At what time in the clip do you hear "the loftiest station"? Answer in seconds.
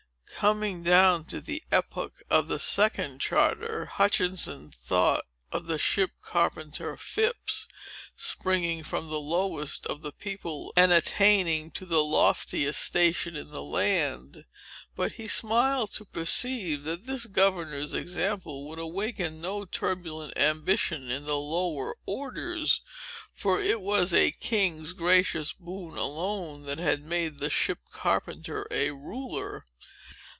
11.85-13.35